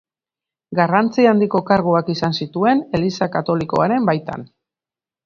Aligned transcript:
Garrantzi 0.77 1.25
handiko 1.31 1.61
karguak 1.67 2.09
izan 2.13 2.33
zituen 2.45 2.81
Eliza 3.01 3.29
Katolikoaren 3.37 4.09
baitan. 4.11 4.49